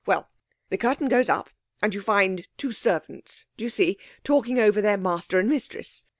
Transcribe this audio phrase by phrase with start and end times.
[0.07, 0.31] Well,
[0.69, 3.99] the curtain goes up, and you find two servants do you see?
[4.23, 6.05] talking over their master and mistress.